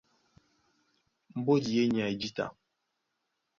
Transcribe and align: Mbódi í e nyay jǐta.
Mbódi 1.37 1.71
í 1.73 1.79
e 1.83 1.85
nyay 1.93 2.13
jǐta. 2.21 2.45